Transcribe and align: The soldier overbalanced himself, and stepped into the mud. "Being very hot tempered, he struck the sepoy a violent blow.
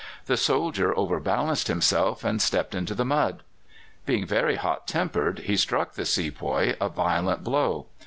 The 0.25 0.35
soldier 0.35 0.97
overbalanced 0.97 1.67
himself, 1.67 2.23
and 2.23 2.41
stepped 2.41 2.73
into 2.73 2.95
the 2.95 3.05
mud. 3.05 3.43
"Being 4.07 4.25
very 4.25 4.55
hot 4.55 4.87
tempered, 4.87 5.41
he 5.45 5.55
struck 5.55 5.93
the 5.93 6.05
sepoy 6.05 6.75
a 6.81 6.89
violent 6.89 7.43
blow. 7.43 7.85